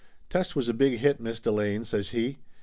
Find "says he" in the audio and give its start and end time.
1.85-2.39